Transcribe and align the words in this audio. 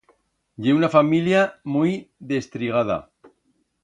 Ye 0.67 0.73
una 0.77 0.89
familia 0.95 1.43
muit 1.75 2.09
destrigada. 2.33 2.97